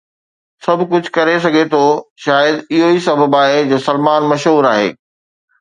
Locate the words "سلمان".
3.89-4.29